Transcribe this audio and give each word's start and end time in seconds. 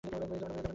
বাইরে 0.03 0.37
যাবেন 0.41 0.55
না! 0.55 0.69